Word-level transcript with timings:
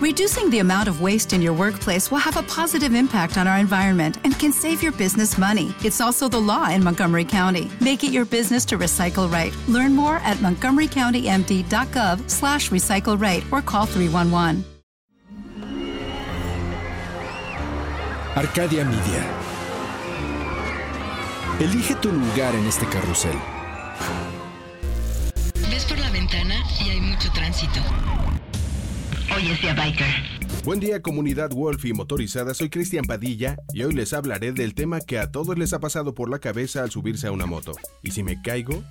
Reducing 0.00 0.48
the 0.48 0.60
amount 0.60 0.88
of 0.88 1.02
waste 1.02 1.34
in 1.34 1.42
your 1.42 1.52
workplace 1.52 2.10
will 2.10 2.24
have 2.24 2.38
a 2.38 2.42
positive 2.44 2.94
impact 2.94 3.36
on 3.36 3.46
our 3.46 3.58
environment 3.58 4.16
and 4.24 4.32
can 4.38 4.50
save 4.50 4.82
your 4.82 4.92
business 4.92 5.36
money. 5.36 5.74
It's 5.84 6.00
also 6.00 6.26
the 6.26 6.40
law 6.40 6.70
in 6.70 6.82
Montgomery 6.82 7.26
County. 7.26 7.70
Make 7.82 8.02
it 8.02 8.10
your 8.10 8.24
business 8.24 8.64
to 8.66 8.78
recycle 8.78 9.30
right. 9.30 9.54
Learn 9.68 9.94
more 9.94 10.16
at 10.24 10.38
montgomerycountymd.gov 10.38 12.30
slash 12.30 12.70
recycle 12.70 13.20
right 13.20 13.44
or 13.52 13.60
call 13.60 13.84
311. 13.84 14.64
Arcadia 18.36 18.86
Media. 18.86 19.22
Elige 21.58 21.94
tu 22.00 22.10
lugar 22.10 22.54
en 22.54 22.66
este 22.66 22.86
carrusel. 22.86 23.38
Ves 25.70 25.84
por 25.84 25.98
la 25.98 26.10
ventana 26.10 26.54
y 26.80 26.88
hay 26.88 27.00
mucho 27.02 27.30
tránsito. 27.34 27.80
Hoy 29.34 29.52
es 29.52 29.60
día 29.60 29.74
biker. 29.74 30.06
Buen 30.64 30.80
día 30.80 31.00
comunidad 31.00 31.50
Wolf 31.50 31.84
y 31.84 31.92
motorizada, 31.92 32.52
soy 32.52 32.68
Cristian 32.68 33.04
Padilla 33.04 33.56
y 33.72 33.82
hoy 33.84 33.94
les 33.94 34.12
hablaré 34.12 34.52
del 34.52 34.74
tema 34.74 35.00
que 35.00 35.18
a 35.18 35.30
todos 35.30 35.56
les 35.56 35.72
ha 35.72 35.78
pasado 35.78 36.14
por 36.14 36.28
la 36.28 36.38
cabeza 36.38 36.82
al 36.82 36.90
subirse 36.90 37.28
a 37.28 37.32
una 37.32 37.46
moto. 37.46 37.72
¿Y 38.02 38.10
si 38.10 38.22
me 38.22 38.42
caigo? 38.42 38.82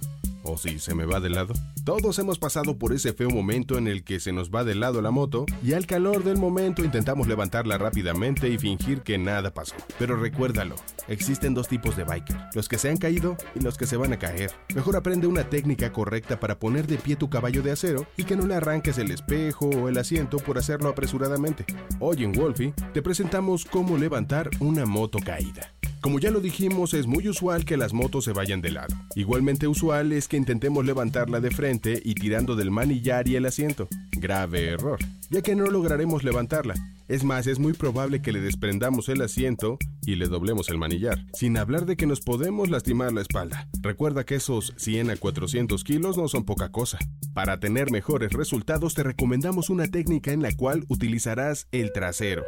¿O 0.50 0.58
si 0.58 0.80
se 0.80 0.96
me 0.96 1.06
va 1.06 1.20
de 1.20 1.30
lado? 1.30 1.54
Todos 1.86 2.18
hemos 2.18 2.40
pasado 2.40 2.76
por 2.80 2.92
ese 2.92 3.14
feo 3.14 3.30
momento 3.30 3.78
en 3.78 3.88
el 3.88 4.04
que 4.04 4.20
se 4.20 4.32
nos 4.32 4.50
va 4.50 4.64
de 4.64 4.74
lado 4.74 5.00
la 5.00 5.12
moto 5.12 5.46
y 5.64 5.74
al 5.74 5.86
calor 5.86 6.24
del 6.24 6.38
momento 6.38 6.84
intentamos 6.84 7.28
levantarla 7.28 7.78
rápidamente 7.78 8.50
y 8.50 8.58
fingir 8.58 9.02
que 9.02 9.20
nada 9.20 9.54
pasó. 9.54 9.76
Pero 10.00 10.16
recuérdalo, 10.16 10.74
existen 11.08 11.54
dos 11.54 11.68
tipos 11.68 11.96
de 11.96 12.04
biker, 12.04 12.36
los 12.56 12.68
que 12.68 12.80
se 12.80 12.90
han 12.90 12.98
caído 12.98 13.38
y 13.54 13.60
los 13.60 13.78
que 13.78 13.86
se 13.86 13.96
van 13.96 14.12
a 14.12 14.18
caer. 14.18 14.52
Mejor 14.74 14.96
aprende 14.96 15.28
una 15.28 15.48
técnica 15.48 15.94
correcta 15.94 16.40
para 16.40 16.58
poner 16.58 16.88
de 16.88 16.98
pie 16.98 17.16
tu 17.16 17.30
caballo 17.30 17.62
de 17.62 17.72
acero 17.72 18.08
y 18.18 18.24
que 18.24 18.36
no 18.36 18.48
le 18.48 18.56
arranques 18.56 18.98
el 18.98 19.12
espejo 19.12 19.70
o 19.70 19.88
el 19.88 20.00
asiento 20.00 20.38
por 20.38 20.58
hacerlo 20.58 20.90
apresuradamente. 20.90 21.64
Hoy 22.00 22.24
en 22.24 22.32
Wolfie 22.32 22.74
te 22.92 23.04
presentamos 23.04 23.66
cómo 23.66 24.00
levantar 24.00 24.50
una 24.60 24.88
moto 24.88 25.20
caída. 25.24 25.76
Como 26.02 26.20
ya 26.20 26.32
lo 26.32 26.40
dijimos, 26.40 26.94
es 26.94 27.08
muy 27.08 27.28
usual 27.28 27.66
que 27.66 27.76
las 27.76 27.92
motos 27.92 28.24
se 28.24 28.32
vayan 28.32 28.62
de 28.62 28.72
lado. 28.72 28.96
Igualmente 29.16 29.68
usual 29.68 30.14
es 30.14 30.30
que 30.30 30.38
intentemos 30.38 30.86
levantarla 30.86 31.42
de 31.42 31.52
frente 31.52 32.02
y 32.04 32.16
tirando 32.16 32.56
del 32.56 32.72
manillar 32.72 33.28
y 33.28 33.36
el 33.36 33.46
asiento. 33.46 33.90
Grave 34.12 34.70
error, 34.70 35.00
ya 35.30 35.42
que 35.42 35.56
no 35.56 35.66
lograremos 35.66 36.24
levantarla. 36.24 36.76
Es 37.10 37.26
más, 37.26 37.48
es 37.48 37.60
muy 37.60 37.74
probable 37.74 38.22
que 38.22 38.32
le 38.32 38.40
desprendamos 38.40 39.10
el 39.10 39.22
asiento 39.22 39.78
y 40.06 40.16
le 40.16 40.28
doblemos 40.28 40.70
el 40.70 40.78
manillar, 40.78 41.26
sin 41.34 41.58
hablar 41.58 41.86
de 41.86 41.98
que 41.98 42.06
nos 42.06 42.22
podemos 42.22 42.70
lastimar 42.70 43.12
la 43.12 43.22
espalda. 43.22 43.68
Recuerda 43.82 44.26
que 44.26 44.36
esos 44.36 44.74
100 44.78 45.10
a 45.10 45.18
400 45.18 45.84
kilos 45.84 46.18
no 46.18 46.30
son 46.30 46.46
poca 46.46 46.72
cosa. 46.72 46.98
Para 47.34 47.60
tener 47.60 47.92
mejores 47.92 48.32
resultados 48.32 48.94
te 48.94 49.04
recomendamos 49.04 49.70
una 49.70 49.88
técnica 49.88 50.32
en 50.32 50.44
la 50.44 50.56
cual 50.56 50.86
utilizarás 50.88 51.68
el 51.72 51.92
trasero. 51.92 52.46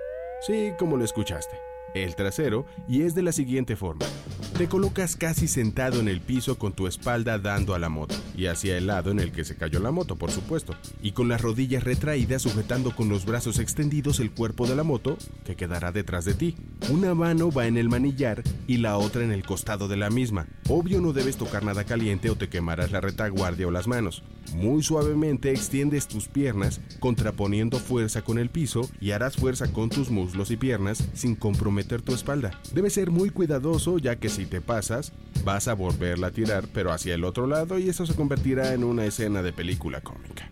Sí, 0.48 0.72
como 0.80 0.96
lo 0.96 1.04
escuchaste 1.04 1.71
el 1.94 2.16
trasero, 2.16 2.66
y 2.88 3.02
es 3.02 3.16
de 3.16 3.24
la 3.24 3.32
siguiente 3.32 3.76
forma. 3.76 4.06
Te 4.58 4.68
colocas 4.68 5.16
casi 5.16 5.48
sentado 5.48 6.00
en 6.00 6.08
el 6.08 6.22
piso 6.22 6.60
con 6.60 6.74
tu 6.74 6.86
espalda 6.86 7.40
dando 7.40 7.74
a 7.74 7.80
la 7.80 7.90
moto, 7.90 8.16
y 8.36 8.46
hacia 8.46 8.78
el 8.78 8.88
lado 8.88 9.12
en 9.12 9.20
el 9.20 9.32
que 9.32 9.44
se 9.44 9.56
cayó 9.56 9.80
la 9.80 9.92
moto, 9.92 10.16
por 10.18 10.30
supuesto, 10.30 10.76
y 11.02 11.14
con 11.14 11.28
las 11.28 11.42
rodillas 11.42 11.84
retraídas 11.84 12.44
sujetando 12.44 12.96
con 12.96 13.10
los 13.10 13.26
brazos 13.26 13.60
extendidos 13.60 14.20
el 14.20 14.32
cuerpo 14.32 14.68
de 14.68 14.76
la 14.76 14.84
moto, 14.84 15.18
que 15.46 15.56
quedará 15.56 15.92
detrás 15.92 16.26
de 16.26 16.36
ti. 16.36 16.56
Una 16.90 17.16
mano 17.16 17.52
va 17.52 17.68
en 17.68 17.78
el 17.78 17.90
manillar 17.90 18.44
y 18.68 18.78
la 18.78 18.98
otra 18.98 19.24
en 19.24 19.32
el 19.32 19.44
costado 19.44 19.88
de 19.88 19.98
la 19.98 20.10
misma. 20.10 20.48
Obvio 20.70 21.02
no 21.02 21.14
debes 21.14 21.38
tocar 21.38 21.64
nada 21.64 21.84
caliente 21.84 22.30
o 22.30 22.36
te 22.36 22.50
quemarás 22.50 22.92
la 22.92 23.02
retaguardia 23.02 23.68
o 23.68 23.72
las 23.72 23.88
manos. 23.88 24.24
Muy 24.54 24.84
suavemente 24.84 25.52
extiendes 25.52 26.08
tus 26.08 26.28
piernas, 26.28 26.82
contraponiendo 27.00 27.80
fuerza 27.80 28.22
con 28.22 28.38
el 28.38 28.50
piso 28.50 28.90
y 29.00 29.12
harás 29.12 29.38
fuerza 29.38 29.72
con 29.72 29.90
tus 29.90 30.10
muslos 30.10 30.52
y 30.52 30.58
piernas 30.58 31.08
sin 31.14 31.36
comprometer 31.36 31.81
tu 31.84 32.14
espalda. 32.14 32.52
Debes 32.74 32.94
ser 32.94 33.12
muy 33.12 33.30
cuidadoso 33.30 33.98
ya 33.98 34.16
que 34.16 34.30
si 34.30 34.46
te 34.46 34.62
pasas, 34.62 35.12
vas 35.44 35.68
a 35.68 35.74
volverla 35.74 36.28
a 36.28 36.32
tirar 36.32 36.68
pero 36.74 36.92
hacia 36.92 37.16
el 37.16 37.24
otro 37.24 37.48
lado 37.48 37.80
y 37.80 37.90
eso 37.90 38.06
se 38.06 38.16
convertirá 38.16 38.74
en 38.74 38.84
una 38.84 39.06
escena 39.06 39.42
de 39.42 39.54
película 39.54 40.02
cómica. 40.02 40.50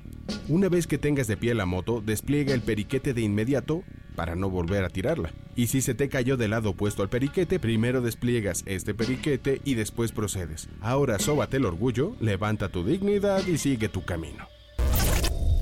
Una 0.48 0.70
vez 0.70 0.88
que 0.88 0.98
tengas 0.98 1.28
de 1.28 1.38
pie 1.38 1.54
la 1.54 1.66
moto, 1.66 2.02
despliega 2.06 2.54
el 2.54 2.62
periquete 2.62 3.14
de 3.14 3.22
inmediato 3.22 3.84
para 4.16 4.36
no 4.36 4.50
volver 4.50 4.84
a 4.84 4.90
tirarla. 4.90 5.32
Y 5.56 5.68
si 5.68 5.82
se 5.82 5.96
te 5.96 6.10
cayó 6.10 6.38
del 6.38 6.52
lado 6.52 6.72
opuesto 6.72 7.04
al 7.04 7.10
periquete, 7.10 7.60
primero 7.60 8.02
despliegas 8.02 8.64
este 8.66 8.94
periquete 8.94 9.62
y 9.64 9.76
después 9.76 10.12
procedes. 10.12 10.70
Ahora 10.82 11.20
sóbate 11.20 11.58
el 11.58 11.66
orgullo, 11.66 12.16
levanta 12.20 12.70
tu 12.70 12.84
dignidad 12.84 13.46
y 13.48 13.58
sigue 13.58 13.90
tu 13.90 14.04
camino. 14.04 14.48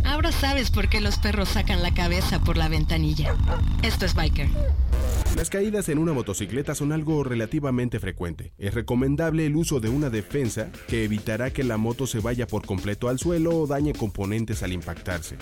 Ahora 0.03 0.31
sabes 0.31 0.71
por 0.71 0.89
qué 0.89 1.01
los 1.01 1.17
perros 1.19 1.49
sacan 1.49 1.83
la 1.83 1.93
cabeza 1.93 2.39
por 2.39 2.57
la 2.57 2.69
ventanilla. 2.69 3.35
Esto 3.83 4.05
es 4.05 4.15
Biker. 4.15 4.47
Las 5.37 5.51
caídas 5.51 5.87
en 5.89 5.99
una 5.99 6.13
motocicleta 6.13 6.73
son 6.73 6.91
algo 6.91 7.23
relativamente 7.23 7.99
frecuente. 7.99 8.53
Es 8.57 8.73
recomendable 8.73 9.45
el 9.45 9.55
uso 9.55 9.79
de 9.79 9.87
una 9.87 10.09
defensa 10.09 10.71
que 10.87 11.03
evitará 11.03 11.51
que 11.51 11.63
la 11.63 11.77
moto 11.77 12.07
se 12.07 12.19
vaya 12.19 12.47
por 12.47 12.65
completo 12.65 13.07
al 13.07 13.19
suelo 13.19 13.55
o 13.55 13.67
dañe 13.67 13.93
componentes 13.93 14.63
al 14.63 14.73
impactarse 14.73 15.37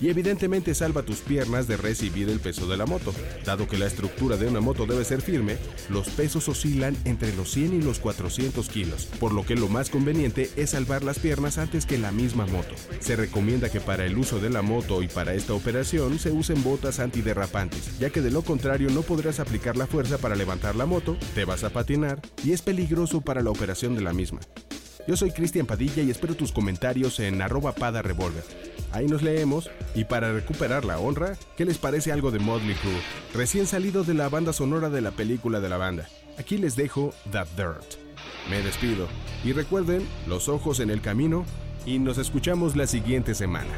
y 0.00 0.08
evidentemente 0.08 0.74
salva 0.74 1.02
tus 1.02 1.18
piernas 1.18 1.66
de 1.66 1.76
recibir 1.76 2.28
el 2.28 2.40
peso 2.40 2.66
de 2.66 2.76
la 2.76 2.86
moto. 2.86 3.12
Dado 3.44 3.68
que 3.68 3.78
la 3.78 3.86
estructura 3.86 4.36
de 4.36 4.46
una 4.46 4.60
moto 4.60 4.86
debe 4.86 5.04
ser 5.04 5.22
firme, 5.22 5.56
los 5.88 6.08
pesos 6.08 6.48
oscilan 6.48 6.96
entre 7.04 7.34
los 7.34 7.50
100 7.50 7.74
y 7.74 7.82
los 7.82 7.98
400 7.98 8.68
kilos, 8.68 9.06
por 9.20 9.32
lo 9.32 9.44
que 9.44 9.56
lo 9.56 9.68
más 9.68 9.90
conveniente 9.90 10.50
es 10.56 10.70
salvar 10.70 11.04
las 11.04 11.18
piernas 11.18 11.58
antes 11.58 11.86
que 11.86 11.98
la 11.98 12.12
misma 12.12 12.46
moto. 12.46 12.74
Se 13.00 13.16
recomienda 13.16 13.70
que 13.70 13.80
para 13.80 14.04
el 14.04 14.16
uso 14.18 14.40
de 14.40 14.50
la 14.50 14.62
moto 14.62 15.02
y 15.02 15.08
para 15.08 15.34
esta 15.34 15.54
operación 15.54 16.18
se 16.18 16.30
usen 16.30 16.62
botas 16.62 17.00
antiderrapantes, 17.00 17.98
ya 17.98 18.10
que 18.10 18.20
de 18.20 18.30
lo 18.30 18.42
contrario 18.42 18.90
no 18.90 19.02
podrás 19.02 19.40
aplicar 19.40 19.76
la 19.76 19.86
fuerza 19.86 20.18
para 20.18 20.36
levantar 20.36 20.76
la 20.76 20.86
moto, 20.86 21.16
te 21.34 21.44
vas 21.44 21.64
a 21.64 21.70
patinar 21.70 22.20
y 22.44 22.52
es 22.52 22.62
peligroso 22.62 23.20
para 23.20 23.42
la 23.42 23.50
operación 23.50 23.94
de 23.94 24.02
la 24.02 24.12
misma. 24.12 24.40
Yo 25.06 25.16
soy 25.16 25.32
Cristian 25.32 25.66
Padilla 25.66 26.02
y 26.02 26.10
espero 26.10 26.34
tus 26.34 26.50
comentarios 26.50 27.20
en 27.20 27.42
arroba 27.42 27.72
pada 27.72 28.00
revolver. 28.00 28.44
Ahí 28.90 29.06
nos 29.06 29.22
leemos 29.22 29.70
y 29.94 30.04
para 30.04 30.32
recuperar 30.32 30.84
la 30.84 30.98
honra, 30.98 31.36
¿qué 31.56 31.66
les 31.66 31.76
parece 31.76 32.10
algo 32.10 32.30
de 32.30 32.38
Motley 32.38 32.74
Crue? 32.76 33.02
Recién 33.34 33.66
salido 33.66 34.02
de 34.04 34.14
la 34.14 34.30
banda 34.30 34.54
sonora 34.54 34.88
de 34.88 35.02
la 35.02 35.10
película 35.10 35.60
de 35.60 35.68
la 35.68 35.76
banda. 35.76 36.08
Aquí 36.38 36.56
les 36.56 36.74
dejo 36.74 37.12
The 37.30 37.42
Dirt. 37.56 37.84
Me 38.48 38.62
despido 38.62 39.08
y 39.44 39.52
recuerden 39.52 40.06
los 40.26 40.48
ojos 40.48 40.80
en 40.80 40.88
el 40.88 41.02
camino 41.02 41.44
y 41.84 41.98
nos 41.98 42.16
escuchamos 42.16 42.74
la 42.74 42.86
siguiente 42.86 43.34
semana. 43.34 43.74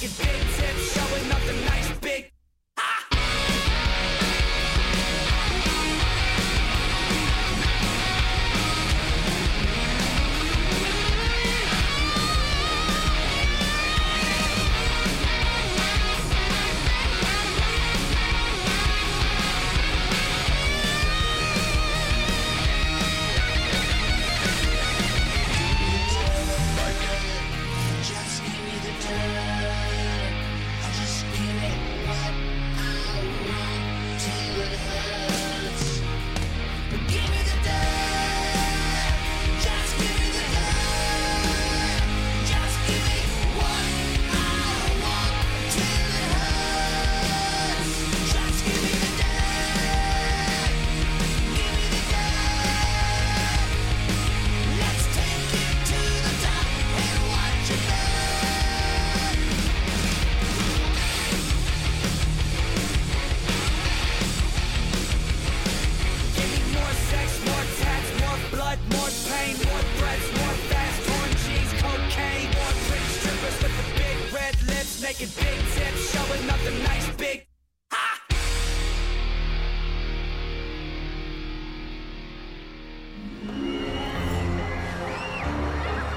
Big 0.00 0.10
tips, 0.10 0.94
showing 0.94 1.32
up 1.32 1.40
the 1.46 1.52
nice 1.66 1.98
big. 1.98 2.31